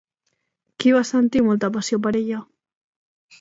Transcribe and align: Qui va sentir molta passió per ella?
Qui 0.83 0.93
va 0.95 1.01
sentir 1.09 1.43
molta 1.49 1.69
passió 1.77 2.01
per 2.07 2.15
ella? 2.21 2.41